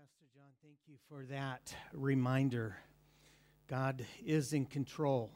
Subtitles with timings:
[0.00, 2.74] Pastor John, thank you for that reminder.
[3.68, 5.30] God is in control.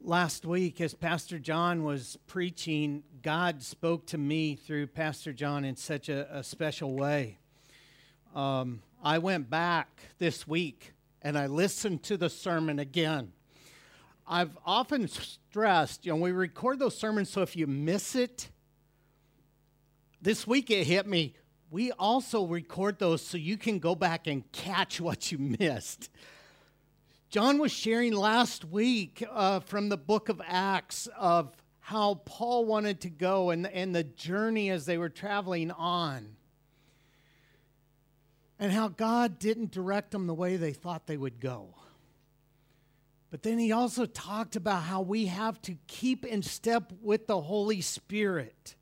[0.00, 5.74] Last week, as Pastor John was preaching, God spoke to me through Pastor John in
[5.74, 7.38] such a, a special way.
[8.32, 9.88] Um, I went back
[10.18, 13.32] this week and I listened to the sermon again.
[14.24, 18.50] I've often stressed, you know, we record those sermons so if you miss it,
[20.22, 21.34] this week it hit me
[21.70, 26.10] we also record those so you can go back and catch what you missed.
[27.28, 33.00] John was sharing last week uh, from the book of Acts of how Paul wanted
[33.02, 36.36] to go and, and the journey as they were traveling on.
[38.58, 41.74] And how God didn't direct them the way they thought they would go.
[43.30, 47.40] But then he also talked about how we have to keep in step with the
[47.40, 48.74] Holy Spirit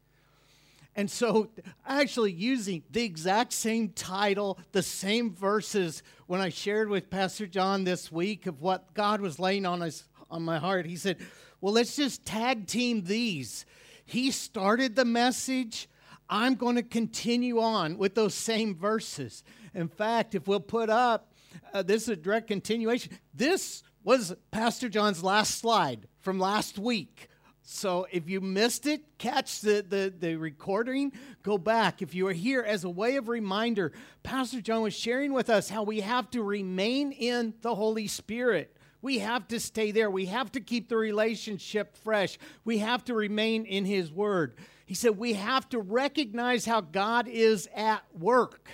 [0.98, 1.46] and so,
[1.86, 7.84] actually, using the exact same title, the same verses, when I shared with Pastor John
[7.84, 11.18] this week of what God was laying on, us, on my heart, he said,
[11.60, 13.64] Well, let's just tag team these.
[14.06, 15.88] He started the message.
[16.28, 19.44] I'm going to continue on with those same verses.
[19.74, 21.32] In fact, if we'll put up,
[21.72, 23.16] uh, this is a direct continuation.
[23.32, 27.28] This was Pastor John's last slide from last week
[27.70, 32.00] so if you missed it, catch the, the, the recording, go back.
[32.00, 35.68] If you are here as a way of reminder, Pastor John was sharing with us
[35.68, 38.74] how we have to remain in the Holy Spirit.
[39.02, 40.10] We have to stay there.
[40.10, 42.38] We have to keep the relationship fresh.
[42.64, 44.54] We have to remain in His Word.
[44.86, 48.70] He said we have to recognize how God is at work.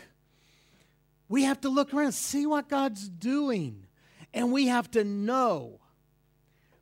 [1.28, 3.88] We have to look around, see what God's doing,
[4.32, 5.80] and we have to know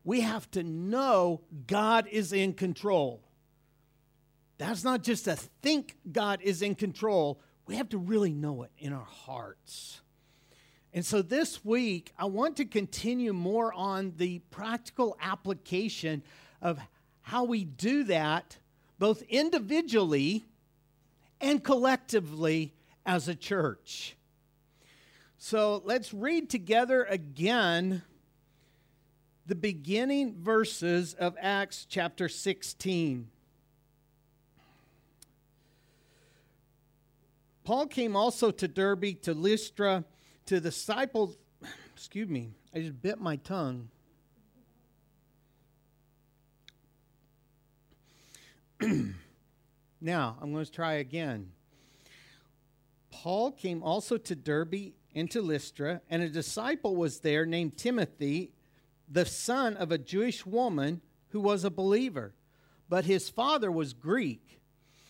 [0.05, 3.23] we have to know God is in control.
[4.59, 8.71] That's not just to think God is in control, we have to really know it
[8.79, 10.01] in our hearts.
[10.93, 16.23] And so this week, I want to continue more on the practical application
[16.61, 16.79] of
[17.23, 18.59] how we do that,
[18.99, 20.45] both individually
[21.41, 22.75] and collectively
[23.07, 24.17] as a church.
[25.39, 28.03] So let's read together again
[29.47, 33.29] the beginning verses of Acts chapter 16.
[37.65, 40.05] Paul came also to Derbe, to Lystra,
[40.47, 41.37] to the disciples.
[41.95, 43.89] Excuse me, I just bit my tongue.
[50.01, 51.53] now, I'm going to try again.
[53.11, 58.51] Paul came also to Derbe and to Lystra, and a disciple was there named Timothy
[59.13, 62.35] the son of a Jewish woman who was a believer,
[62.89, 64.61] but his father was Greek.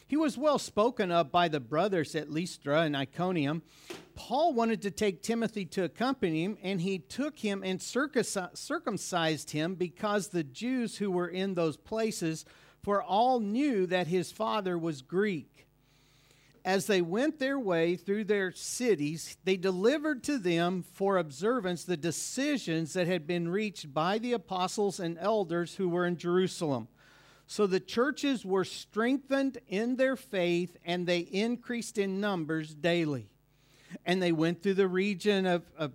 [0.06, 3.62] He was well spoken of by the brothers at Lystra and Iconium.
[4.14, 9.74] Paul wanted to take Timothy to accompany him, and he took him and circumcised him
[9.74, 12.44] because the Jews who were in those places,
[12.82, 15.66] for all knew that his father was Greek
[16.64, 21.96] as they went their way through their cities, they delivered to them for observance the
[21.96, 26.86] decisions that had been reached by the apostles and elders who were in Jerusalem.
[27.48, 33.28] So the churches were strengthened in their faith and they increased in numbers daily.
[34.06, 35.92] And they went through the region of, of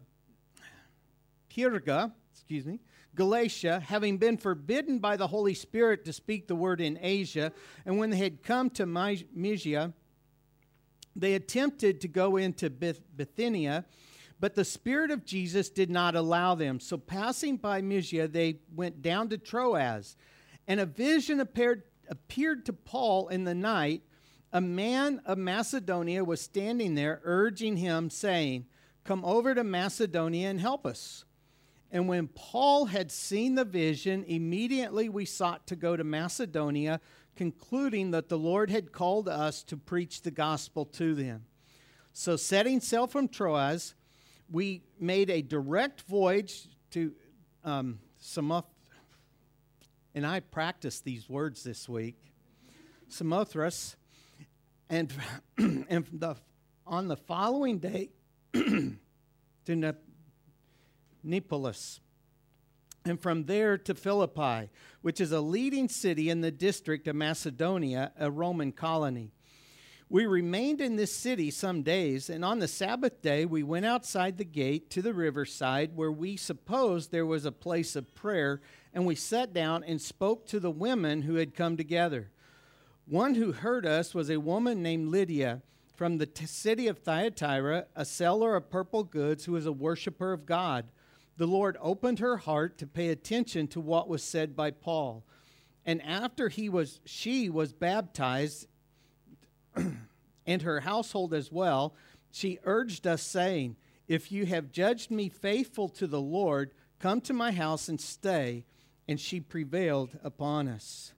[1.50, 2.80] excuse me,
[3.16, 7.52] Galatia, having been forbidden by the Holy Spirit to speak the word in Asia.
[7.86, 9.94] And when they had come to Mysia,
[11.18, 13.86] they attempted to go into Bithynia,
[14.40, 16.80] but the Spirit of Jesus did not allow them.
[16.80, 20.16] So, passing by Mysia, they went down to Troas.
[20.68, 24.04] And a vision appeared, appeared to Paul in the night.
[24.54, 28.68] A man of Macedonia was standing there, urging him, saying,
[29.04, 31.26] Come over to Macedonia and help us.
[31.92, 37.00] And when Paul had seen the vision, immediately we sought to go to Macedonia
[37.38, 41.46] concluding that the Lord had called us to preach the gospel to them.
[42.12, 43.94] So, setting sail from Troas,
[44.52, 47.14] we made a direct voyage to
[47.64, 48.66] um, Samoth,
[50.16, 52.16] and I practiced these words this week,
[53.08, 53.96] Samothrace,
[54.90, 55.14] and,
[55.58, 56.36] and the,
[56.88, 58.10] on the following day
[58.54, 59.96] to
[61.24, 62.00] Neapolis
[63.08, 64.70] and from there to Philippi,
[65.02, 69.32] which is a leading city in the district of Macedonia, a Roman colony.
[70.10, 74.38] We remained in this city some days, and on the Sabbath day we went outside
[74.38, 78.62] the gate to the riverside where we supposed there was a place of prayer,
[78.94, 82.32] and we sat down and spoke to the women who had come together.
[83.06, 85.62] One who heard us was a woman named Lydia,
[85.98, 90.32] from the t- city of Thyatira, a seller of purple goods who was a worshiper
[90.32, 90.86] of God.
[91.38, 95.24] The Lord opened her heart to pay attention to what was said by Paul.
[95.86, 98.68] And after he was she was baptized
[100.46, 101.94] and her household as well,
[102.32, 107.34] she urged us saying, "If you have judged me faithful to the Lord, come to
[107.34, 108.66] my house and stay."
[109.08, 111.14] And she prevailed upon us.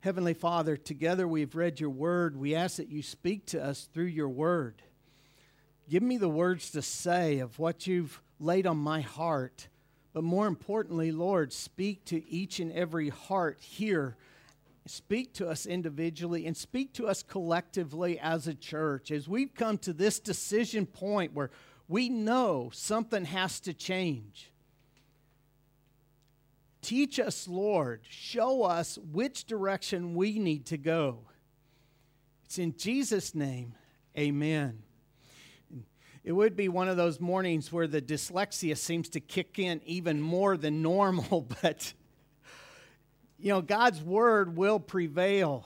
[0.00, 2.36] Heavenly Father, together we've read your word.
[2.36, 4.82] We ask that you speak to us through your word.
[5.88, 9.68] Give me the words to say of what you've laid on my heart.
[10.12, 14.16] But more importantly, Lord, speak to each and every heart here.
[14.86, 19.78] Speak to us individually and speak to us collectively as a church as we've come
[19.78, 21.50] to this decision point where
[21.86, 24.50] we know something has to change.
[26.82, 28.00] Teach us, Lord.
[28.08, 31.18] Show us which direction we need to go.
[32.46, 33.74] It's in Jesus' name.
[34.18, 34.82] Amen.
[36.22, 40.20] It would be one of those mornings where the dyslexia seems to kick in even
[40.20, 41.92] more than normal, but
[43.38, 45.64] you know, God's word will prevail.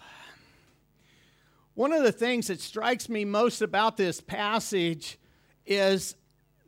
[1.74, 5.18] One of the things that strikes me most about this passage
[5.66, 6.14] is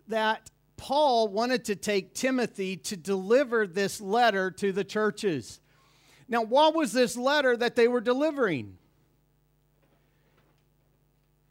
[0.08, 5.60] that Paul wanted to take Timothy to deliver this letter to the churches.
[6.28, 8.78] Now, what was this letter that they were delivering?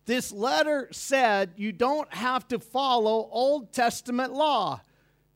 [0.05, 4.81] This letter said you don't have to follow Old Testament law.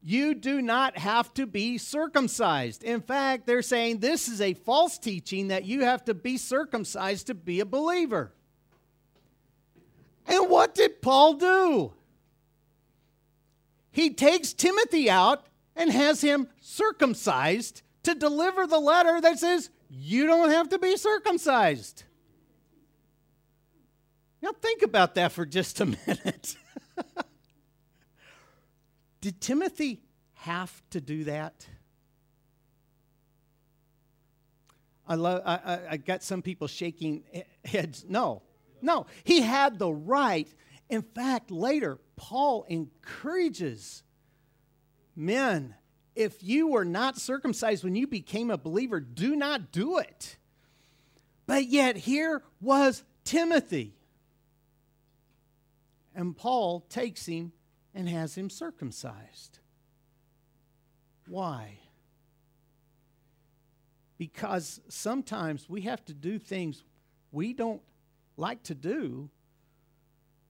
[0.02, 2.84] You do not have to be circumcised.
[2.84, 7.28] In fact, they're saying this is a false teaching that you have to be circumcised
[7.28, 8.32] to be a believer.
[10.28, 11.94] And what did Paul do?
[13.92, 15.46] he takes Timothy out
[15.76, 20.96] and has him circumcised to deliver the letter that says, You don't have to be
[20.96, 22.04] circumcised.
[24.42, 26.56] Now, think about that for just a minute.
[29.22, 30.02] Did Timothy
[30.34, 31.68] have to do that?
[35.08, 37.24] I, love, I, I got some people shaking
[37.66, 38.06] heads.
[38.08, 38.44] No,
[38.82, 39.08] no.
[39.24, 40.48] He had the right.
[40.88, 44.04] In fact, later, Paul encourages
[45.16, 45.76] men
[46.16, 50.38] if you were not circumcised when you became a believer, do not do it.
[51.48, 53.96] But yet, here was Timothy.
[56.20, 57.54] And Paul takes him
[57.96, 59.60] and has him circumcised.
[61.28, 61.80] Why?
[64.18, 66.84] Because sometimes we have to do things
[67.32, 67.82] we don't
[68.38, 69.30] like to do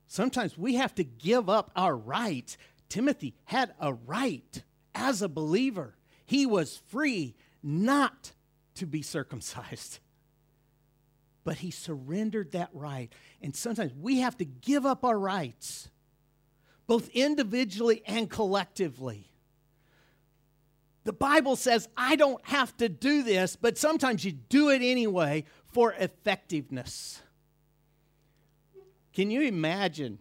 [0.10, 2.57] Sometimes we have to give up our rights.
[2.89, 4.63] Timothy had a right
[4.95, 5.95] as a believer,
[6.25, 8.31] he was free not
[8.74, 10.00] to be circumcised.
[11.50, 13.12] But he surrendered that right.
[13.42, 15.90] And sometimes we have to give up our rights,
[16.86, 19.31] both individually and collectively.
[21.06, 25.46] The Bible says, I don't have to do this, but sometimes you do it anyway
[25.74, 27.19] for effectiveness.
[29.12, 30.19] Can you imagine?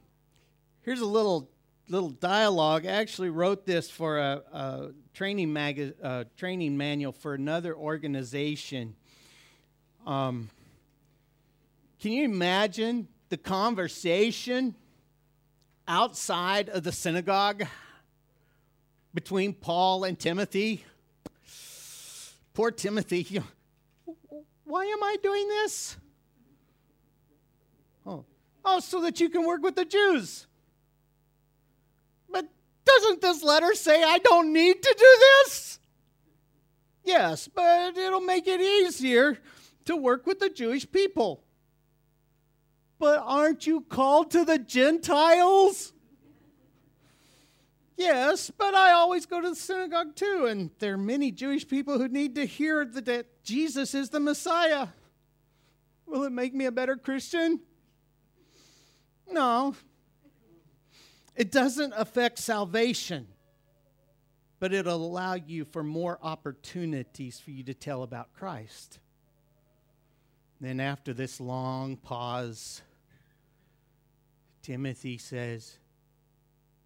[0.80, 1.50] Here's a little
[1.90, 2.86] little dialogue.
[2.86, 5.94] I actually wrote this for a, a training mag-
[6.38, 8.94] training manual for another organization.
[10.06, 10.48] Um,
[12.00, 14.74] can you imagine the conversation
[15.86, 17.64] outside of the synagogue
[19.14, 20.84] between Paul and Timothy?
[22.54, 23.40] Poor Timothy.
[24.64, 25.96] Why am I doing this?
[28.06, 28.24] Oh,
[28.64, 30.46] Oh, so that you can work with the Jews.
[32.30, 32.46] But
[32.84, 35.78] doesn't this letter say I don't need to do this?
[37.02, 39.38] Yes, but it'll make it easier
[39.86, 41.42] to work with the Jewish people.
[42.98, 45.92] But aren't you called to the Gentiles?
[47.96, 51.98] Yes, but I always go to the synagogue too, and there are many Jewish people
[51.98, 54.88] who need to hear that Jesus is the Messiah.
[56.06, 57.60] Will it make me a better Christian?
[59.30, 59.74] No.
[61.34, 63.26] It doesn't affect salvation,
[64.58, 69.00] but it'll allow you for more opportunities for you to tell about Christ.
[70.60, 72.82] Then, after this long pause,
[74.68, 75.78] Timothy says,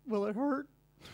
[0.07, 0.69] Will it hurt?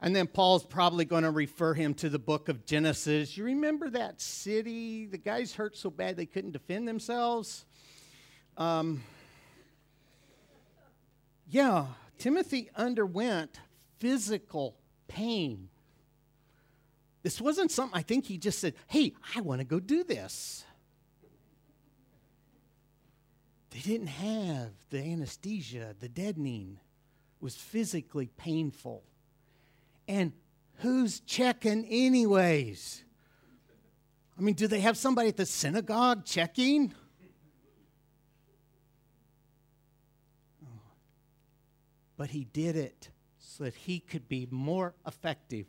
[0.00, 3.36] and then Paul's probably going to refer him to the book of Genesis.
[3.36, 5.06] You remember that city?
[5.06, 7.66] The guys hurt so bad they couldn't defend themselves.
[8.56, 9.04] Um,
[11.48, 11.86] yeah,
[12.18, 13.60] Timothy underwent
[14.00, 15.68] physical pain.
[17.22, 20.64] This wasn't something I think he just said, hey, I want to go do this.
[23.76, 26.80] They didn't have the anesthesia, the deadening.
[27.38, 29.04] Was physically painful.
[30.08, 30.32] And
[30.76, 33.04] who's checking, anyways?
[34.38, 36.94] I mean, do they have somebody at the synagogue checking?
[42.16, 45.66] But he did it so that he could be more effective,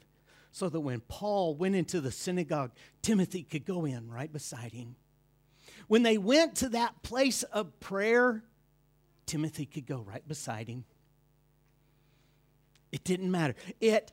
[0.53, 2.71] so that when Paul went into the synagogue,
[3.01, 4.95] Timothy could go in right beside him.
[5.87, 8.43] When they went to that place of prayer,
[9.25, 10.85] Timothy could go right beside him.
[12.91, 13.55] It didn't matter.
[13.79, 14.11] It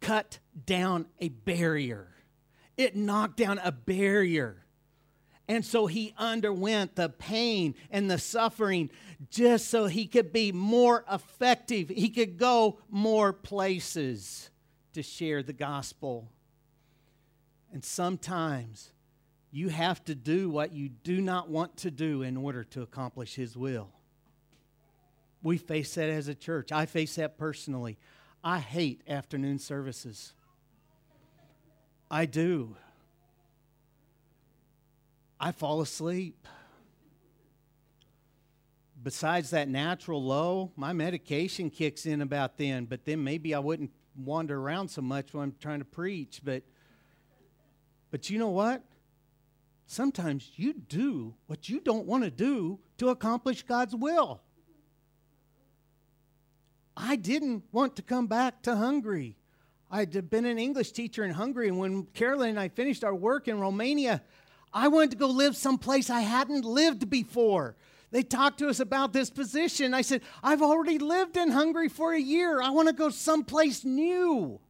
[0.00, 2.08] cut down a barrier,
[2.76, 4.62] it knocked down a barrier.
[5.48, 8.90] And so he underwent the pain and the suffering
[9.30, 11.88] just so he could be more effective.
[11.88, 14.50] He could go more places
[14.94, 16.32] to share the gospel.
[17.72, 18.90] And sometimes
[19.56, 23.36] you have to do what you do not want to do in order to accomplish
[23.36, 23.88] his will.
[25.42, 26.72] We face that as a church.
[26.72, 27.96] I face that personally.
[28.44, 30.34] I hate afternoon services.
[32.10, 32.76] I do.
[35.40, 36.46] I fall asleep.
[39.02, 43.90] Besides that natural low, my medication kicks in about then, but then maybe I wouldn't
[44.22, 46.42] wander around so much when I'm trying to preach.
[46.44, 46.62] But,
[48.10, 48.82] but you know what?
[49.86, 54.40] Sometimes you do what you don't want to do to accomplish God's will.
[56.96, 59.36] I didn't want to come back to Hungary.
[59.90, 63.46] I'd been an English teacher in Hungary, and when Carolyn and I finished our work
[63.46, 64.22] in Romania,
[64.72, 67.76] I wanted to go live someplace I hadn't lived before.
[68.10, 69.94] They talked to us about this position.
[69.94, 72.60] I said, I've already lived in Hungary for a year.
[72.60, 74.60] I want to go someplace new.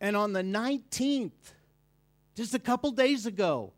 [0.00, 1.30] And on the 19th,
[2.40, 3.74] just a couple days ago,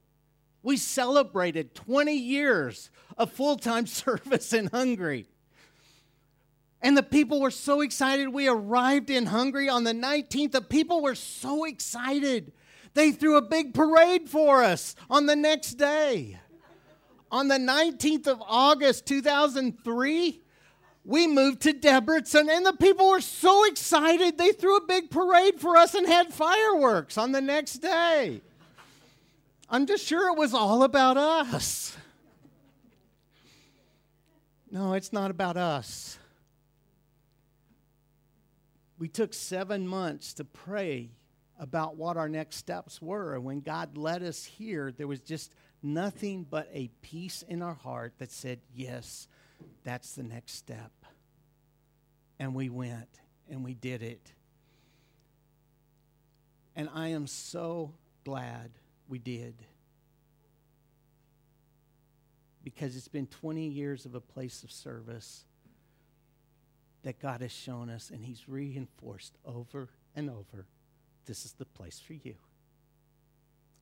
[0.62, 5.26] we celebrated 20 years of full time service in Hungary.
[6.80, 8.28] And the people were so excited.
[8.28, 10.52] We arrived in Hungary on the 19th.
[10.52, 12.52] The people were so excited.
[12.94, 16.38] They threw a big parade for us on the next day.
[17.32, 20.40] On the 19th of August 2003,
[21.04, 24.38] we moved to Debrecen, and the people were so excited.
[24.38, 28.40] They threw a big parade for us and had fireworks on the next day.
[29.72, 31.96] I'm just sure it was all about us.
[34.70, 36.18] No, it's not about us.
[38.98, 41.12] We took seven months to pray
[41.58, 43.34] about what our next steps were.
[43.34, 47.74] And when God led us here, there was just nothing but a peace in our
[47.74, 49.26] heart that said, Yes,
[49.84, 50.92] that's the next step.
[52.38, 54.32] And we went and we did it.
[56.76, 58.70] And I am so glad
[59.08, 59.54] we did.
[62.62, 65.44] Because it's been 20 years of a place of service
[67.02, 70.66] that God has shown us, and He's reinforced over and over
[71.26, 72.34] this is the place for you.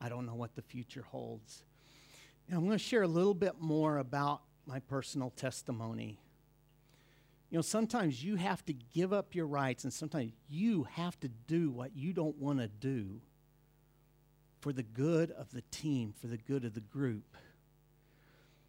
[0.01, 1.63] I don't know what the future holds.
[2.51, 6.19] I'm going to share a little bit more about my personal testimony.
[7.51, 11.29] You know, sometimes you have to give up your rights, and sometimes you have to
[11.29, 13.21] do what you don't want to do
[14.61, 17.37] for the good of the team, for the good of the group.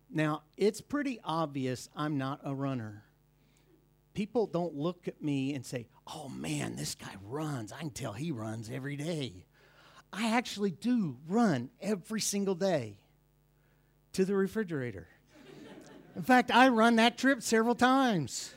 [0.10, 3.04] Now, it's pretty obvious I'm not a runner
[4.14, 7.72] people don't look at me and say, oh man, this guy runs.
[7.72, 9.46] I can tell he runs every day.
[10.12, 13.00] I actually do run every single day
[14.14, 15.08] to the refrigerator.
[16.16, 18.54] In fact, I run that trip several times.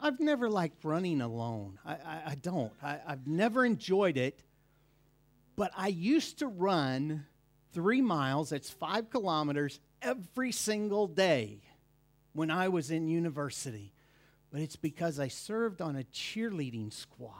[0.00, 1.78] I've never liked running alone.
[1.84, 2.72] I, I, I don't.
[2.82, 4.42] I, I've never enjoyed it.
[5.58, 7.26] But I used to run
[7.72, 11.58] three miles, that's five kilometers, every single day
[12.32, 13.92] when I was in university,
[14.52, 17.32] but it's because I served on a cheerleading squad.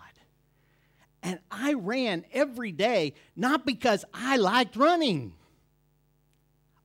[1.22, 5.34] And I ran every day, not because I liked running.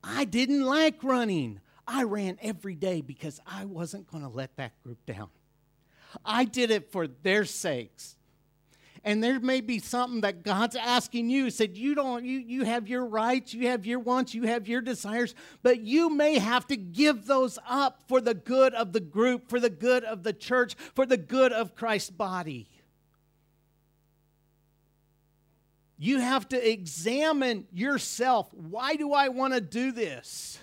[0.04, 1.62] I didn't like running.
[1.88, 5.30] I ran every day because I wasn't going to let that group down.
[6.24, 8.18] I did it for their sakes
[9.04, 11.50] and there may be something that God's asking you.
[11.50, 14.82] Said you don't you you have your rights, you have your wants, you have your
[14.82, 19.50] desires, but you may have to give those up for the good of the group,
[19.50, 22.70] for the good of the church, for the good of Christ's body.
[25.98, 28.54] You have to examine yourself.
[28.54, 30.60] Why do I want to do this?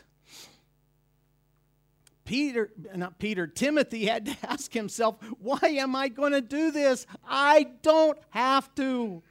[2.31, 7.05] Peter, not Peter, Timothy had to ask himself, why am I going to do this?
[7.29, 9.25] I don't have to.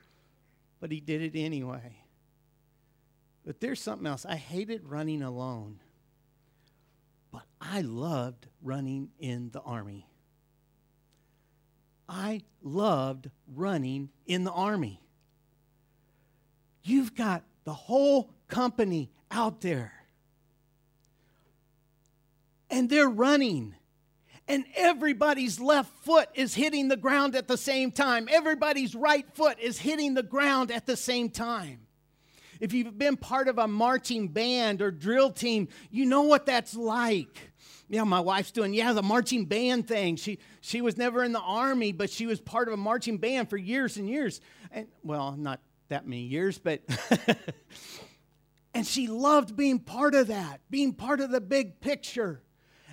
[0.82, 1.96] But he did it anyway.
[3.46, 4.26] But there's something else.
[4.26, 5.80] I hated running alone,
[7.32, 10.06] but I loved running in the army.
[12.10, 15.00] I loved running in the army.
[16.84, 19.94] You've got the whole company out there,
[22.70, 23.76] and they're running
[24.50, 28.28] and everybody's left foot is hitting the ground at the same time.
[28.30, 31.82] Everybody's right foot is hitting the ground at the same time.
[32.60, 36.76] If you've been part of a marching band or drill team, you know what that's
[36.76, 37.52] like.
[37.88, 40.16] Yeah, my wife's doing, yeah, the marching band thing.
[40.16, 43.52] She, she was never in the army, but she was part of a marching band
[43.52, 44.42] for years and years.
[44.72, 46.82] And, well, not that many years, but.
[48.74, 52.42] and she loved being part of that, being part of the big picture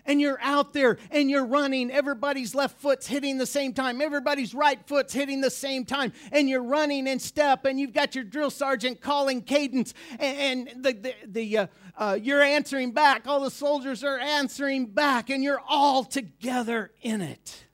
[0.06, 1.90] and you're out there and you're running.
[1.90, 6.48] Everybody's left foot's hitting the same time, everybody's right foot's hitting the same time, and
[6.48, 10.92] you're running in step, and you've got your drill sergeant calling cadence, and, and the,
[10.92, 13.26] the, the uh, uh, you're answering back.
[13.26, 17.64] All the soldiers are answering back, and you're all together in it.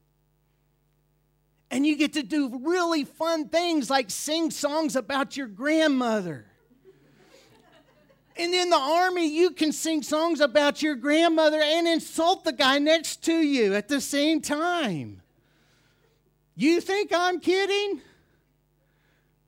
[1.70, 6.46] And you get to do really fun things like sing songs about your grandmother
[8.36, 12.78] and in the army, you can sing songs about your grandmother and insult the guy
[12.78, 15.20] next to you at the same time.
[16.56, 18.00] You think I'm kidding?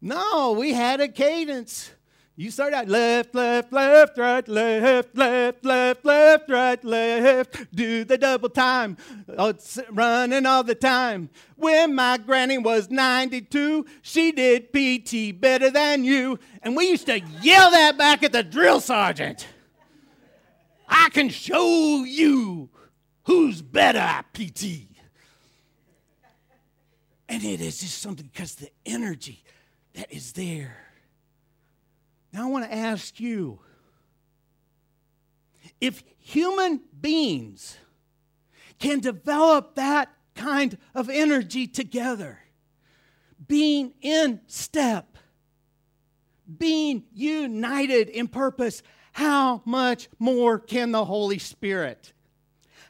[0.00, 1.90] No, we had a cadence.
[2.36, 7.72] You start out left, left, left, right, left, left, left, left, right, left.
[7.72, 8.96] Do the double time.
[9.38, 9.54] Oh,
[9.90, 11.30] running all the time.
[11.54, 16.40] When my granny was 92, she did PT better than you.
[16.62, 19.46] And we used to yell that back at the drill sergeant.
[20.88, 22.68] I can show you
[23.26, 24.88] who's better at PT.
[27.28, 29.44] And it is just something because the energy
[29.94, 30.83] that is there.
[32.34, 33.60] Now I want to ask you
[35.80, 37.78] if human beings
[38.80, 42.40] can develop that kind of energy together,
[43.46, 45.16] being in step,
[46.58, 48.82] being united in purpose,
[49.12, 52.12] how much more can the Holy Spirit?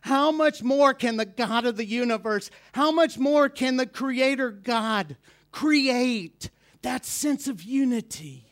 [0.01, 4.53] How much more can the God of the universe, how much more can the Creator
[4.53, 5.19] God
[5.53, 6.49] create
[6.81, 8.44] that sense of unity?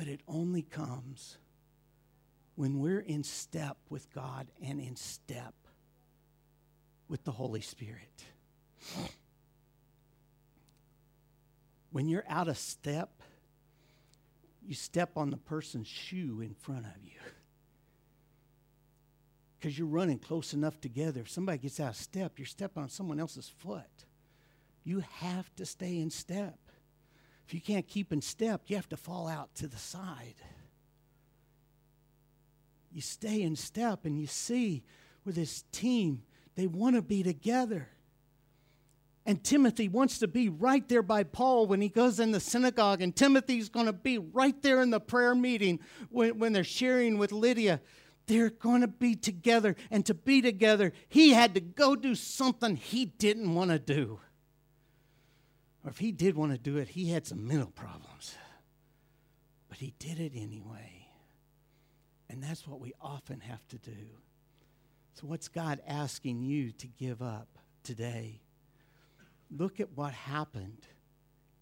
[0.00, 1.36] But it only comes
[2.54, 5.52] when we're in step with God and in step
[7.06, 8.24] with the Holy Spirit.
[11.92, 13.10] When you're out of step,
[14.66, 17.20] you step on the person's shoe in front of you.
[19.58, 21.20] Because you're running close enough together.
[21.20, 24.06] If somebody gets out of step, you're stepping on someone else's foot.
[24.82, 26.58] You have to stay in step.
[27.50, 30.36] If you can't keep in step, you have to fall out to the side.
[32.92, 34.84] You stay in step and you see
[35.24, 36.22] with this team,
[36.54, 37.88] they want to be together.
[39.26, 43.02] And Timothy wants to be right there by Paul when he goes in the synagogue,
[43.02, 47.18] and Timothy's going to be right there in the prayer meeting when, when they're sharing
[47.18, 47.80] with Lydia.
[48.28, 52.76] They're going to be together, and to be together, he had to go do something
[52.76, 54.20] he didn't want to do.
[55.84, 58.34] Or if he did want to do it, he had some mental problems.
[59.68, 61.06] But he did it anyway.
[62.28, 63.96] And that's what we often have to do.
[65.14, 67.48] So, what's God asking you to give up
[67.82, 68.40] today?
[69.50, 70.86] Look at what happened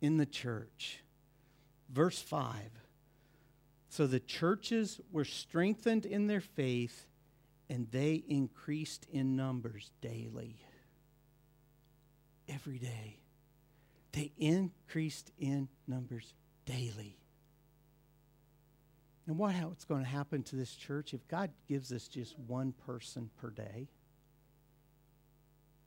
[0.01, 1.01] in the church.
[1.89, 2.55] Verse 5.
[3.89, 7.07] So the churches were strengthened in their faith
[7.71, 10.57] and they increased in numbers daily.
[12.49, 13.18] Every day.
[14.13, 16.33] They increased in numbers
[16.65, 17.19] daily.
[19.27, 22.73] And what what's going to happen to this church if God gives us just one
[22.87, 23.89] person per day?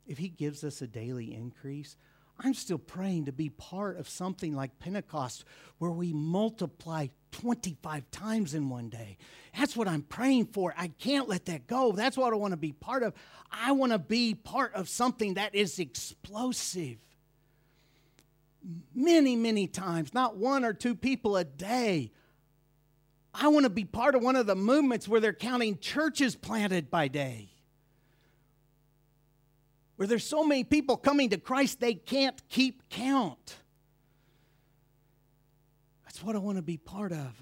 [0.06, 1.98] If He gives us a daily increase,
[2.40, 5.44] I'm still praying to be part of something like Pentecost
[5.80, 9.18] where we multiply 25 times in one day.
[9.58, 10.74] That's what I'm praying for.
[10.78, 11.92] I can't let that go.
[11.92, 13.14] That's what I want to be part of.
[13.52, 16.98] I want to be part of something that is explosive
[18.94, 22.12] many, many times, not one or two people a day.
[23.34, 26.90] I want to be part of one of the movements where they're counting churches planted
[26.90, 27.50] by day.
[29.96, 33.58] Where there's so many people coming to Christ they can't keep count.
[36.06, 37.42] That's what I want to be part of.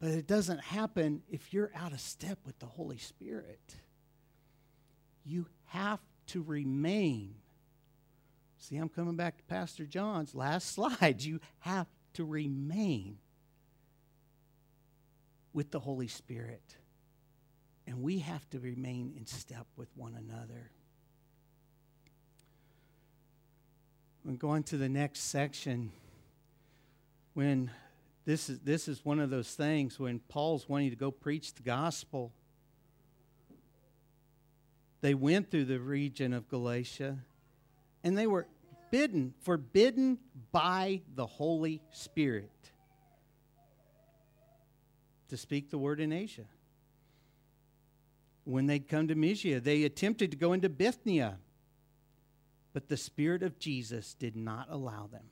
[0.00, 3.76] But it doesn't happen if you're out of step with the Holy Spirit.
[5.24, 7.36] You have to remain
[8.68, 11.22] See, I'm coming back to Pastor John's last slide.
[11.22, 13.18] You have to remain
[15.52, 16.62] with the Holy Spirit.
[17.86, 20.70] And we have to remain in step with one another.
[24.22, 25.92] When going to the next section,
[27.34, 27.70] when
[28.24, 31.62] this is, this is one of those things when Paul's wanting to go preach the
[31.62, 32.32] gospel,
[35.02, 37.18] they went through the region of Galatia
[38.02, 38.46] and they were
[38.90, 40.18] bidden, forbidden
[40.52, 42.50] by the Holy Spirit
[45.28, 46.44] to speak the word in Asia.
[48.44, 51.38] When they'd come to Mysia, they attempted to go into Bithynia,
[52.72, 55.24] but the Spirit of Jesus did not allow them.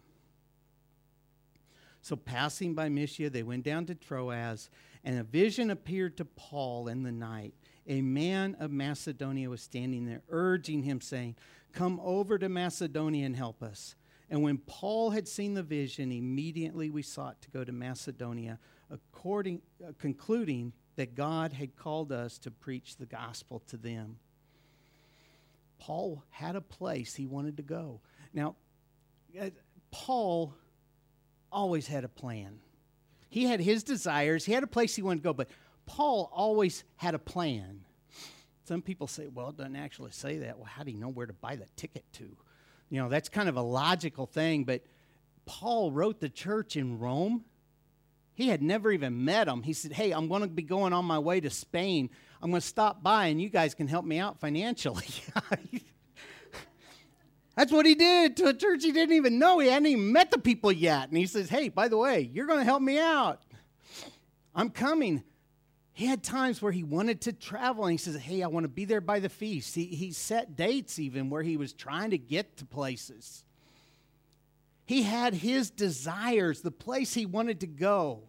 [2.00, 4.70] So, passing by Mysia, they went down to Troas,
[5.04, 7.54] and a vision appeared to Paul in the night.
[7.86, 11.36] A man of Macedonia was standing there, urging him, saying,
[11.72, 13.94] Come over to Macedonia and help us.
[14.30, 18.58] And when Paul had seen the vision, immediately we sought to go to Macedonia,
[18.90, 24.18] according, uh, concluding that God had called us to preach the gospel to them.
[25.78, 28.00] Paul had a place he wanted to go.
[28.32, 28.56] Now,
[29.38, 29.50] uh,
[29.90, 30.54] Paul
[31.50, 32.61] always had a plan.
[33.28, 35.48] He had his desires, he had a place he wanted to go, but
[35.87, 37.85] Paul always had a plan.
[38.72, 40.56] Some people say, well, it doesn't actually say that.
[40.56, 42.37] Well, how do you know where to buy the ticket to?
[42.88, 44.82] You know, that's kind of a logical thing, but
[45.44, 47.44] Paul wrote the church in Rome
[48.35, 49.62] he had never even met them.
[49.62, 52.11] He said, Hey, I'm going to be going on my way to Spain.
[52.40, 55.06] I'm going to stop by and you guys can help me out financially.
[57.56, 59.58] That's what he did to a church he didn't even know.
[59.58, 61.08] He hadn't even met the people yet.
[61.08, 63.42] And he says, Hey, by the way, you're going to help me out.
[64.54, 65.22] I'm coming.
[65.94, 68.68] He had times where he wanted to travel and he says, Hey, I want to
[68.68, 69.74] be there by the feast.
[69.74, 73.44] He, he set dates even where he was trying to get to places.
[74.87, 78.22] He had his desires, the place he wanted to go.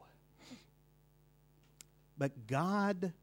[2.17, 3.13] But God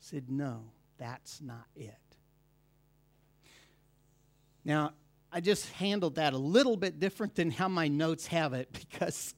[0.00, 0.64] said, No,
[0.98, 1.94] that's not it.
[4.64, 4.92] Now,
[5.32, 9.34] I just handled that a little bit different than how my notes have it because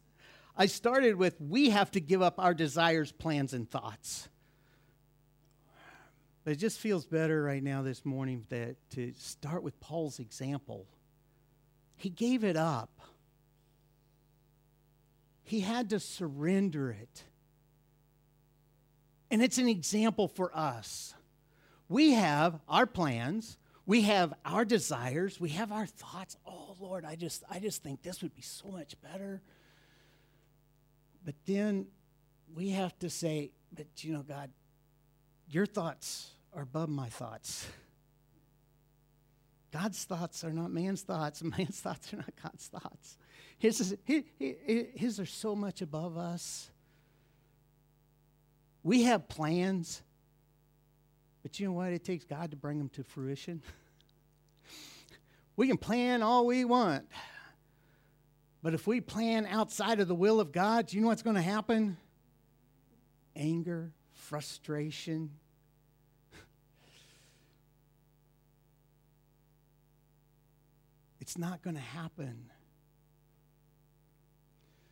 [0.57, 4.29] I started with we have to give up our desires, plans, and thoughts.
[6.45, 10.87] But it just feels better right now this morning that to start with Paul's example.
[11.97, 13.01] He gave it up.
[15.43, 17.25] He had to surrender it.
[19.31, 21.15] And it's an example for us.
[21.89, 26.37] We have our plans, we have our desires, we have our thoughts.
[26.47, 29.43] Oh Lord, I just I just think this would be so much better.
[31.27, 31.89] But then
[32.55, 34.51] we have to say, but you know, God,
[35.51, 37.67] your thoughts are above my thoughts.
[39.73, 43.19] God's thoughts are not man's thoughts, man's thoughts are not God's thoughts.
[43.59, 46.71] His, is, his, his are so much above us.
[48.85, 50.03] We have plans,
[51.43, 51.93] but you know what?
[51.93, 53.63] It takes God to bring them to fruition.
[55.57, 57.09] we can plan all we want,
[58.67, 61.37] but if we plan outside of the will of God, do you know what's going
[61.37, 61.97] to happen?
[63.37, 65.31] Anger, frustration,
[71.21, 72.51] It's not going to happen.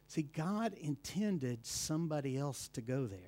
[0.06, 3.18] See, God intended somebody else to go there.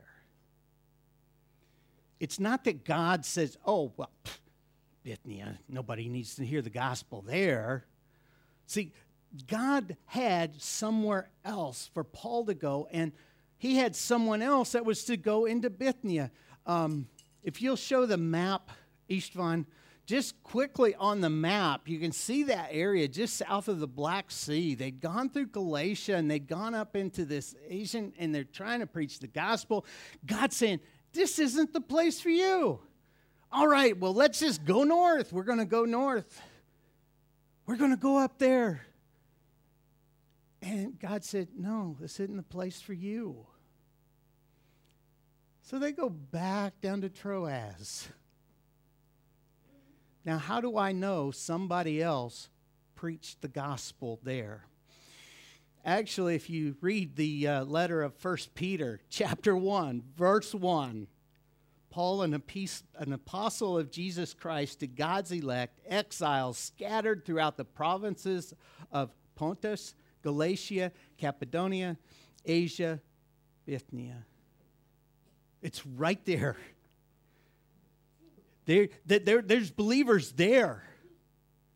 [2.21, 4.13] It's not that God says, oh, well,
[5.03, 7.85] Bithynia, nobody needs to hear the gospel there.
[8.67, 8.93] See,
[9.46, 13.12] God had somewhere else for Paul to go, and
[13.59, 16.31] he had someone else that was to go into Bithynia.
[16.66, 17.09] Um,
[17.42, 18.70] if you'll show the map,
[19.09, 19.66] Istvan,
[20.07, 24.31] just quickly on the map, you can see that area just south of the Black
[24.31, 24.75] Sea.
[24.75, 28.87] They'd gone through Galatia and they'd gone up into this Asian and they're trying to
[28.87, 29.85] preach the gospel.
[30.25, 30.81] God's saying,
[31.12, 32.81] This isn't the place for you.
[33.51, 35.33] All right, well, let's just go north.
[35.33, 36.40] We're going to go north.
[37.66, 38.83] We're going to go up there.
[40.67, 43.47] And God said, No, this isn't the place for you.
[45.63, 48.09] So they go back down to Troas.
[50.25, 52.49] Now, how do I know somebody else
[52.97, 54.65] preached the gospel there?
[55.85, 61.07] Actually, if you read the uh, letter of First Peter, chapter 1, verse 1,
[61.91, 62.43] Paul, an,
[62.99, 68.53] an apostle of Jesus Christ to God's elect, exiles scattered throughout the provinces
[68.91, 69.95] of Pontus,
[70.27, 71.97] Galatia, Cappadocia,
[72.45, 73.01] Asia,
[73.65, 74.25] Bithynia.
[75.62, 76.57] It's right there
[78.67, 80.83] there, there, there's believers there.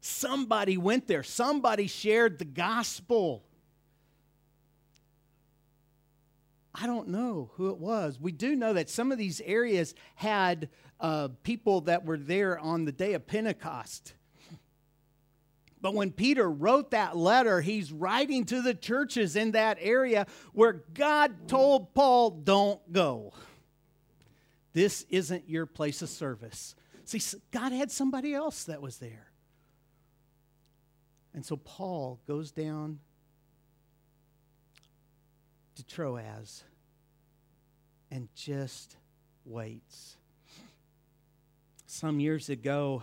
[0.01, 3.45] Somebody went there, somebody shared the gospel.
[6.75, 8.19] I don't know who it was.
[8.21, 12.85] We do know that some of these areas had uh, people that were there on
[12.85, 14.15] the day of Pentecost.
[15.81, 20.85] But when Peter wrote that letter, he's writing to the churches in that area where
[20.95, 23.33] God told Paul, don't go.
[24.73, 26.75] This isn't your place of service.
[27.05, 29.31] See, God had somebody else that was there.
[31.33, 32.99] And so Paul goes down
[35.77, 36.63] to Troas
[38.11, 38.97] and just
[39.45, 40.17] waits.
[41.87, 43.03] Some years ago,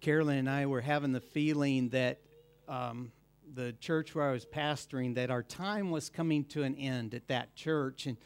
[0.00, 2.20] Carolyn and I were having the feeling that
[2.68, 3.12] um,
[3.54, 7.28] the church where I was pastoring, that our time was coming to an end at
[7.28, 8.06] that church.
[8.06, 8.16] And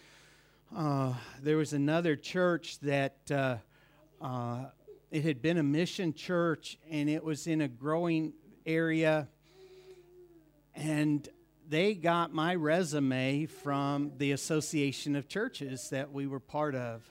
[0.75, 3.57] uh, there was another church that uh,
[4.21, 4.67] uh,
[5.11, 8.35] it had been a mission church and it was in a growing
[8.65, 9.27] area.
[10.77, 11.29] And
[11.69, 17.03] they got my resume from the Association of Churches that we were part of.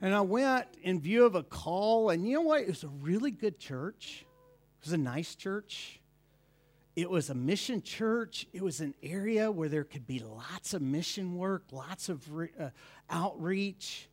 [0.00, 2.62] And I went in view of a call, and you know what?
[2.62, 4.24] It was a really good church.
[4.80, 6.00] It was a nice church.
[6.94, 8.46] It was a mission church.
[8.52, 12.50] It was an area where there could be lots of mission work, lots of re-
[12.58, 12.70] uh,
[13.10, 14.08] outreach.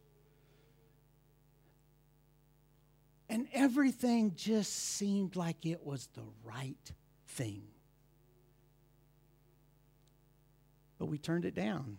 [3.29, 6.91] And everything just seemed like it was the right
[7.27, 7.63] thing.
[10.97, 11.97] But we turned it down.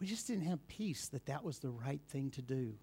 [0.00, 2.74] We just didn't have peace that that was the right thing to do.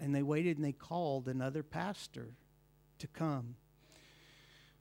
[0.00, 2.30] And they waited and they called another pastor
[2.98, 3.56] to come.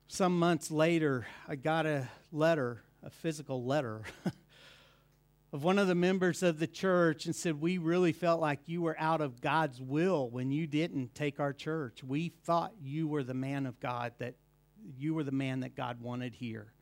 [0.08, 4.04] Some months later, I got a letter, a physical letter,
[5.54, 8.82] of one of the members of the church and said, We really felt like you
[8.82, 12.04] were out of God's will when you didn't take our church.
[12.04, 14.36] We thought you were the man of God, that
[14.98, 16.74] you were the man that God wanted here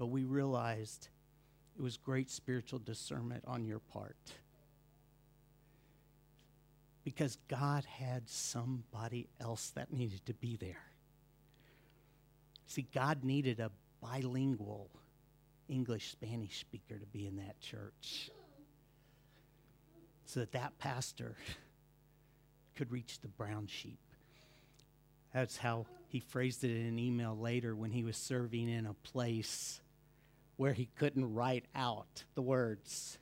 [0.00, 1.10] but we realized
[1.78, 4.16] it was great spiritual discernment on your part.
[7.04, 10.82] Because God had somebody else that needed to be there.
[12.66, 14.88] See, God needed a bilingual
[15.68, 18.30] English Spanish speaker to be in that church
[20.24, 21.36] so that that pastor
[22.74, 24.00] could reach the brown sheep.
[25.34, 28.94] That's how he phrased it in an email later when he was serving in a
[28.94, 29.82] place
[30.60, 33.16] where he couldn't write out the words.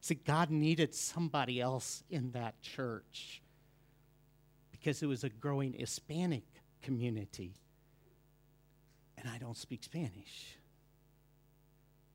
[0.00, 3.42] See, God needed somebody else in that church
[4.70, 6.44] because it was a growing Hispanic
[6.80, 7.56] community.
[9.16, 10.56] And I don't speak Spanish.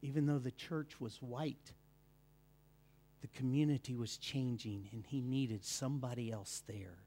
[0.02, 1.74] Even though the church was white,
[3.20, 7.00] the community was changing, and he needed somebody else there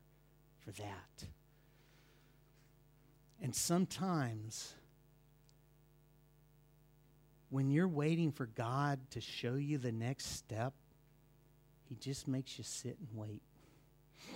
[0.61, 1.29] for that.
[3.41, 4.75] And sometimes
[7.51, 10.73] when you're waiting for God to show you the next step,
[11.89, 13.43] He just makes you sit and wait.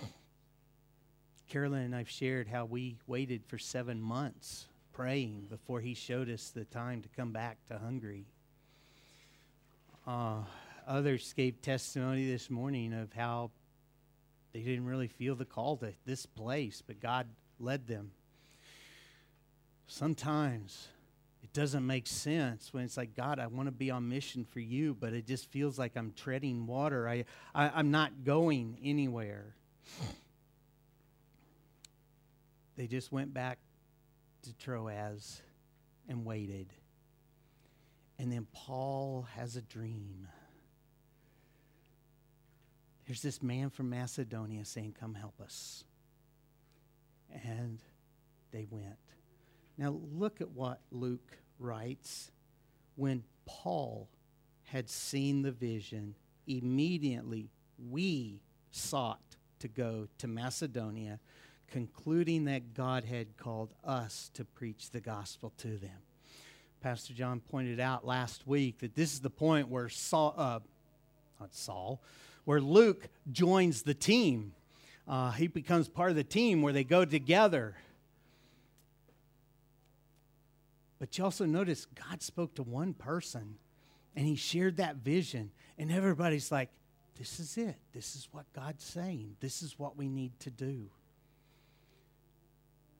[1.49, 6.49] Carolyn and I've shared how we waited for seven months praying before He showed us
[6.49, 8.25] the time to come back to Hungary.
[10.07, 10.43] Uh,
[10.87, 13.51] others gave testimony this morning of how
[14.53, 17.27] they didn't really feel the call to this place, but God
[17.59, 18.11] led them.
[19.87, 20.87] Sometimes
[21.53, 24.95] doesn't make sense when it's like, God, I want to be on mission for you,
[24.97, 27.09] but it just feels like I'm treading water.
[27.09, 29.55] I, I, I'm not going anywhere.
[32.77, 33.59] they just went back
[34.43, 35.41] to Troas
[36.07, 36.67] and waited.
[38.17, 40.27] And then Paul has a dream.
[43.07, 45.83] There's this man from Macedonia saying, Come help us.
[47.43, 47.79] And
[48.51, 48.97] they went.
[49.77, 52.31] Now, look at what Luke writes.
[52.95, 54.09] When Paul
[54.63, 56.15] had seen the vision,
[56.47, 57.49] immediately
[57.89, 59.19] we sought
[59.59, 61.19] to go to Macedonia,
[61.67, 65.99] concluding that God had called us to preach the gospel to them.
[66.81, 70.59] Pastor John pointed out last week that this is the point where Saul, uh,
[71.39, 72.01] not Saul,
[72.45, 74.53] where Luke joins the team.
[75.07, 77.75] Uh, he becomes part of the team where they go together.
[81.01, 83.55] But you also notice God spoke to one person
[84.15, 86.69] and he shared that vision, and everybody's like,
[87.17, 87.77] this is it.
[87.91, 89.35] This is what God's saying.
[89.39, 90.91] This is what we need to do.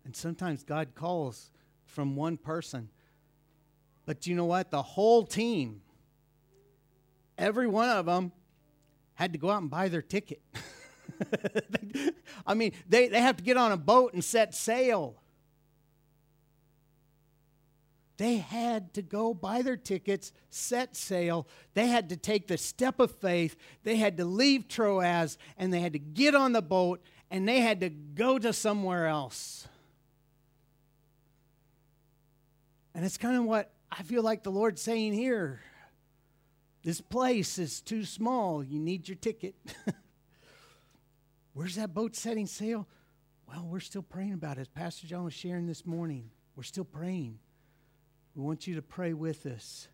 [0.04, 1.52] And sometimes God calls
[1.86, 2.90] from one person.
[4.08, 4.72] But you know what?
[4.72, 5.82] The whole team,
[7.38, 8.32] every one of them,
[9.14, 10.42] had to go out and buy their ticket.
[12.48, 15.21] I mean, they, they have to get on a boat and set sail.
[18.22, 21.48] They had to go buy their tickets, set sail.
[21.74, 23.56] They had to take the step of faith.
[23.82, 27.62] They had to leave Troas and they had to get on the boat and they
[27.62, 29.68] had to go to somewhere else.
[32.94, 35.60] And it's kind of what I feel like the Lord's saying here.
[36.84, 38.64] This place is too small.
[38.64, 39.56] You need your ticket.
[41.54, 42.88] Where's that boat setting sail?
[43.48, 44.62] Well, we're still praying about it.
[44.62, 47.40] As Pastor John was sharing this morning, we're still praying.
[48.36, 49.88] We want you to pray with us.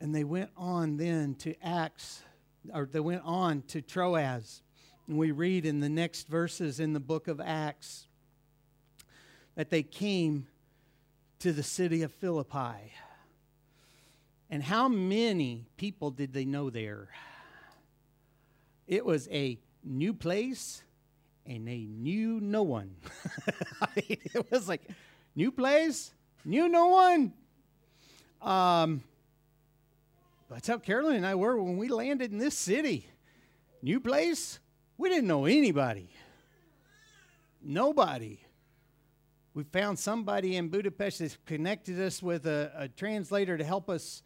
[0.00, 2.22] And they went on then to Acts,
[2.74, 4.62] or they went on to Troas.
[5.06, 8.06] And we read in the next verses in the book of Acts
[9.54, 10.46] that they came
[11.38, 12.92] to the city of Philippi.
[14.50, 17.08] And how many people did they know there?
[18.86, 20.82] It was a new place
[21.46, 22.94] and they knew no one.
[23.96, 24.82] it was like,
[25.34, 26.12] new place,
[26.44, 27.32] knew no one.
[28.40, 29.02] Um,
[30.50, 33.06] that's how Carolyn and I were when we landed in this city.
[33.82, 34.58] New place,
[34.98, 36.08] we didn't know anybody.
[37.62, 38.40] Nobody.
[39.54, 44.22] We found somebody in Budapest that connected us with a, a translator to help us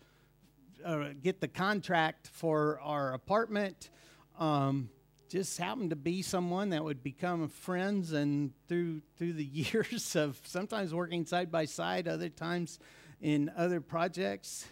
[0.84, 3.90] uh, get the contract for our apartment.
[4.38, 4.88] Um,
[5.28, 10.40] just happened to be someone that would become friends and through through the years of
[10.44, 12.78] sometimes working side by side other times
[13.20, 14.66] in other projects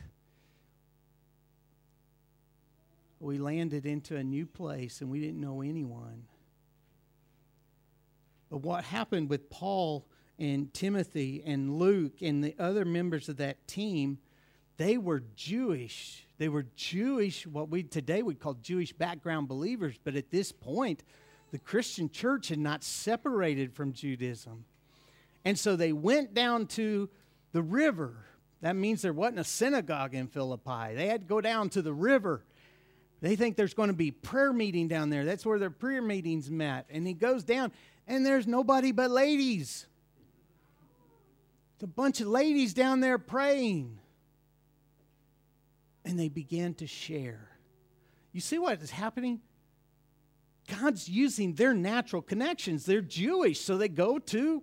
[3.25, 6.25] we landed into a new place and we didn't know anyone.
[8.51, 10.07] But what happened with Paul
[10.38, 14.19] and Timothy and Luke and the other members of that team
[14.77, 16.27] they were Jewish.
[16.39, 21.05] They were Jewish, what we today would call Jewish background believers, but at this point,
[21.53, 24.65] the Christian church had not separated from Judaism.
[25.45, 27.09] And so they went down to
[27.53, 28.17] the river.
[28.63, 30.95] That means there wasn't a synagogue in Philippi.
[30.95, 32.43] They had to go down to the river.
[33.21, 35.25] They think there's going to be prayer meeting down there.
[35.25, 36.87] That's where their prayer meetings met.
[36.91, 37.71] And he goes down,
[38.09, 39.87] and there's nobody but ladies.
[41.77, 44.01] It's a bunch of ladies down there praying
[46.05, 47.49] and they began to share.
[48.33, 49.40] You see what is happening?
[50.69, 52.85] God's using their natural connections.
[52.85, 54.62] They're Jewish, so they go to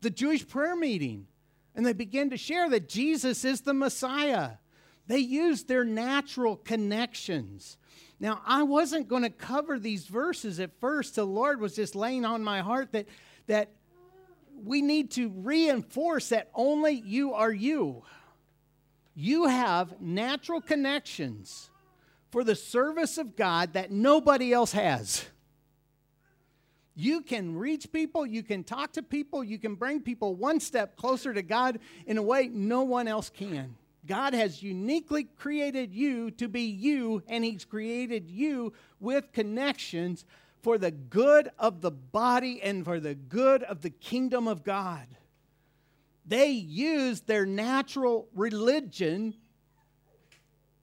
[0.00, 1.26] the Jewish prayer meeting
[1.74, 4.52] and they begin to share that Jesus is the Messiah.
[5.06, 7.76] They use their natural connections.
[8.20, 11.16] Now, I wasn't going to cover these verses at first.
[11.16, 13.06] The Lord was just laying on my heart that,
[13.46, 13.70] that
[14.62, 18.02] we need to reinforce that only you are you
[19.14, 21.70] you have natural connections
[22.30, 25.24] for the service of God that nobody else has.
[26.94, 30.96] You can reach people, you can talk to people, you can bring people one step
[30.96, 33.76] closer to God in a way no one else can.
[34.04, 40.24] God has uniquely created you to be you, and He's created you with connections
[40.62, 45.06] for the good of the body and for the good of the kingdom of God
[46.24, 49.34] they used their natural religion,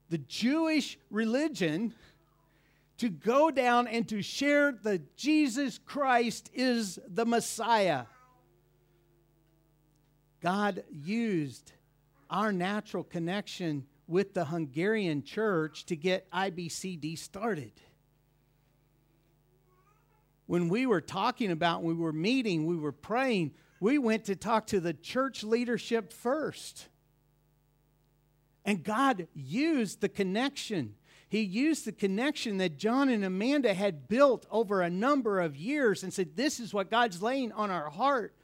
[0.09, 1.93] the Jewish religion,
[2.97, 8.05] to go down and to share that Jesus Christ is the Messiah.
[10.41, 11.71] God used
[12.29, 17.71] our natural connection with the Hungarian church to get IBCD started.
[20.47, 24.67] When we were talking about, we were meeting, we were praying, we went to talk
[24.67, 26.87] to the church leadership first.
[28.65, 30.95] And God used the connection.
[31.29, 36.03] He used the connection that John and Amanda had built over a number of years
[36.03, 38.35] and said, This is what God's laying on our heart.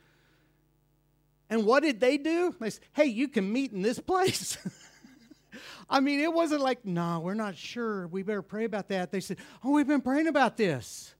[1.50, 2.56] And what did they do?
[2.60, 4.58] They said, Hey, you can meet in this place.
[5.89, 8.08] I mean, it wasn't like, No, we're not sure.
[8.08, 9.12] We better pray about that.
[9.12, 11.13] They said, Oh, we've been praying about this.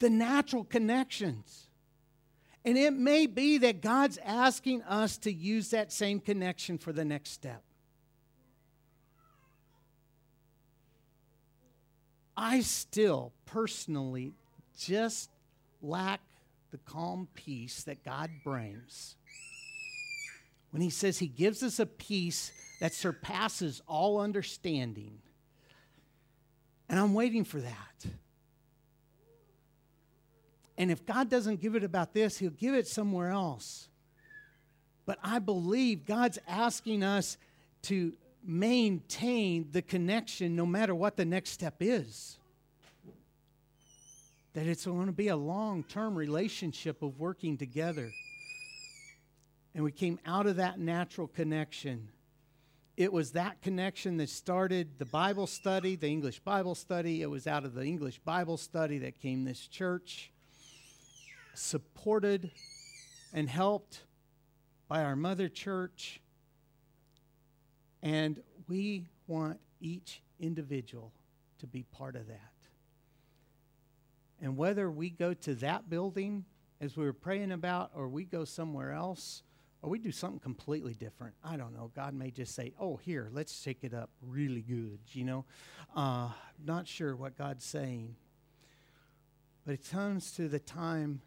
[0.00, 1.67] The natural connections.
[2.64, 7.04] And it may be that God's asking us to use that same connection for the
[7.04, 7.62] next step.
[12.36, 14.34] I still personally
[14.78, 15.30] just
[15.82, 16.20] lack
[16.70, 19.16] the calm peace that God brings.
[20.70, 25.18] When He says He gives us a peace that surpasses all understanding.
[26.88, 28.06] And I'm waiting for that.
[30.78, 33.88] And if God doesn't give it about this, He'll give it somewhere else.
[35.04, 37.36] But I believe God's asking us
[37.82, 38.12] to
[38.44, 42.38] maintain the connection no matter what the next step is.
[44.54, 48.10] That it's going to be a long term relationship of working together.
[49.74, 52.08] And we came out of that natural connection.
[52.96, 57.22] It was that connection that started the Bible study, the English Bible study.
[57.22, 60.32] It was out of the English Bible study that came this church,
[61.58, 62.50] supported
[63.32, 64.04] and helped
[64.88, 66.20] by our mother church.
[68.02, 71.12] And we want each individual
[71.58, 72.52] to be part of that.
[74.40, 76.44] And whether we go to that building,
[76.80, 79.42] as we were praying about, or we go somewhere else,
[79.82, 81.34] or we do something completely different.
[81.44, 81.90] I don't know.
[81.94, 85.44] God may just say, oh, here, let's take it up really good, you know?
[85.94, 86.30] Uh,
[86.64, 88.14] not sure what God's saying.
[89.66, 91.20] But it comes to the time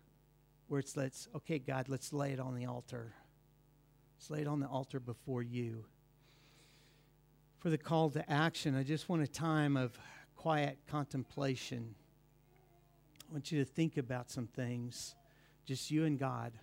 [0.71, 3.13] where it's, let's, okay, God, let's lay it on the altar.
[4.17, 5.83] Let's lay it on the altar before you.
[7.59, 9.99] For the call to action, I just want a time of
[10.37, 11.93] quiet contemplation.
[13.29, 15.13] I want you to think about some things,
[15.65, 16.53] just you and God.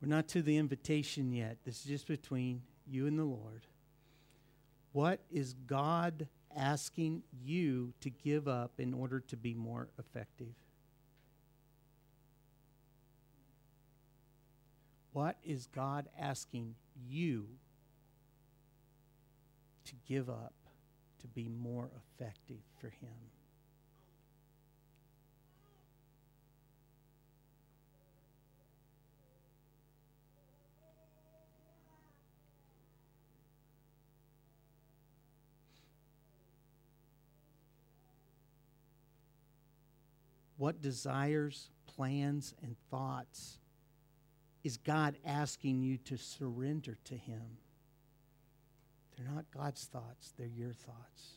[0.00, 1.56] We're not to the invitation yet.
[1.64, 3.66] This is just between you and the Lord.
[4.92, 10.54] What is God asking you to give up in order to be more effective?
[15.12, 16.74] What is God asking
[17.08, 17.46] you
[19.86, 20.54] to give up
[21.20, 23.10] to be more effective for Him?
[40.56, 43.59] What desires, plans, and thoughts
[44.62, 47.58] is God asking you to surrender to Him?
[49.16, 51.34] They're not God's thoughts, they're your thoughts.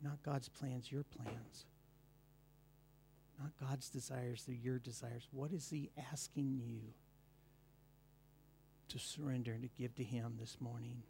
[0.00, 1.66] They're not God's plans, your plans.
[3.40, 5.28] Not God's desires, they're your desires.
[5.32, 6.80] What is He asking you
[8.88, 11.02] to surrender and to give to Him this morning?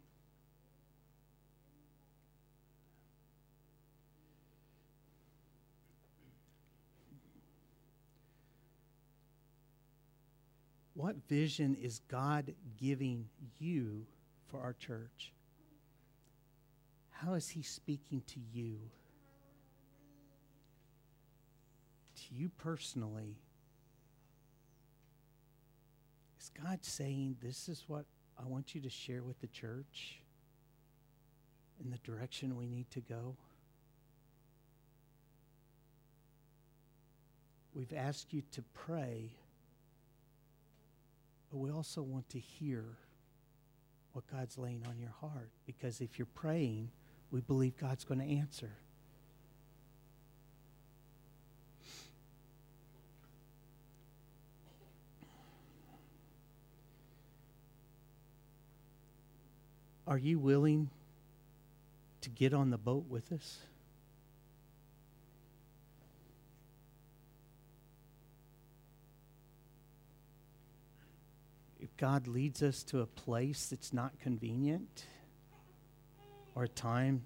[10.99, 14.05] What vision is God giving you
[14.47, 15.31] for our church?
[17.09, 18.79] How is He speaking to you?
[22.17, 23.37] To you personally?
[26.37, 28.03] Is God saying, This is what
[28.37, 30.19] I want you to share with the church
[31.81, 33.37] in the direction we need to go?
[37.73, 39.31] We've asked you to pray
[41.51, 42.83] but we also want to hear
[44.13, 45.49] what God's laying on your heart.
[45.65, 46.91] Because if you're praying,
[47.31, 48.71] we believe God's going to answer.
[60.07, 60.89] Are you willing
[62.21, 63.59] to get on the boat with us?
[71.99, 75.03] God leads us to a place that's not convenient
[76.55, 77.23] or a time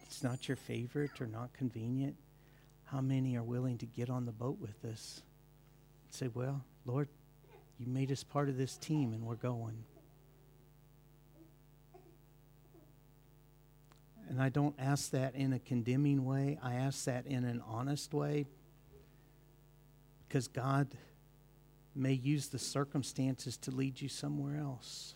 [0.00, 2.16] that's not your favorite or not convenient,
[2.84, 5.20] how many are willing to get on the boat with us
[6.06, 7.08] and say, Well, Lord,
[7.78, 9.84] you made us part of this team and we're going?
[14.30, 18.14] And I don't ask that in a condemning way, I ask that in an honest
[18.14, 18.46] way
[20.26, 20.88] because God
[21.96, 25.14] may use the circumstances to lead you somewhere else.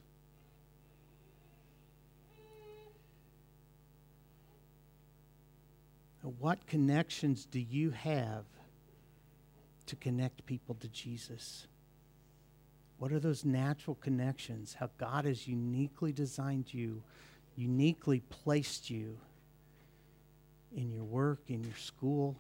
[6.39, 8.45] What connections do you have
[9.87, 11.67] to connect people to Jesus?
[12.99, 14.75] What are those natural connections?
[14.79, 17.03] How God has uniquely designed you,
[17.57, 19.19] uniquely placed you
[20.75, 22.37] in your work, in your school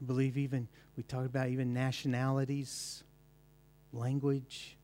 [0.00, 3.04] I believe even, we talked about even nationalities,
[3.92, 4.76] language.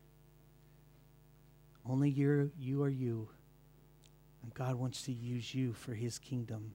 [1.89, 3.27] Only you, you are you.
[4.43, 6.73] And God wants to use you for his kingdom.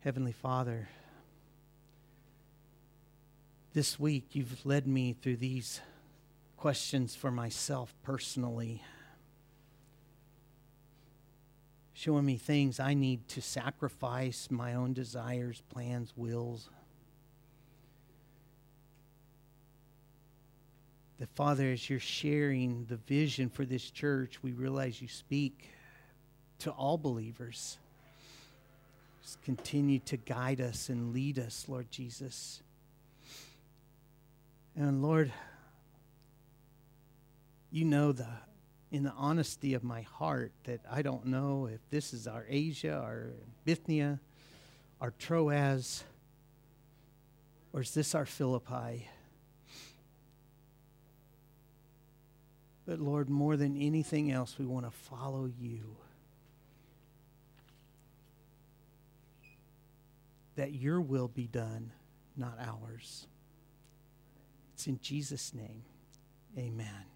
[0.00, 0.88] Heavenly Father,
[3.72, 5.80] this week you've led me through these
[6.56, 8.82] questions for myself personally
[11.96, 16.68] showing me things I need to sacrifice my own desires, plans, wills.
[21.18, 25.70] That, Father, as you're sharing the vision for this church, we realize you speak
[26.58, 27.78] to all believers.
[29.22, 32.60] Just continue to guide us and lead us, Lord Jesus.
[34.76, 35.32] And Lord,
[37.70, 38.28] you know the
[38.96, 42.94] in the honesty of my heart that I don't know if this is our Asia,
[42.94, 43.26] our
[43.66, 44.18] Bithynia,
[45.02, 46.02] our Troas,
[47.74, 49.06] or is this our Philippi?
[52.86, 55.96] But Lord, more than anything else, we want to follow you.
[60.54, 61.92] That your will be done,
[62.34, 63.26] not ours.
[64.72, 65.82] It's in Jesus' name.
[66.56, 67.15] Amen.